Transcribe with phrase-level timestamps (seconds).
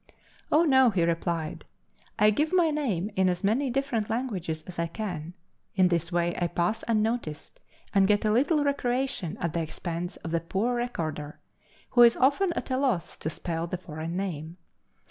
[0.51, 1.63] "Oh, no," he replied,
[2.17, 5.35] "I give my name in as many different languages as I can.
[5.75, 7.59] In this way I pass unnoticed,
[7.93, 11.39] and get a little recreation at the expense of the poor recorder,
[11.91, 14.57] who is often at a loss to spell the foreign name.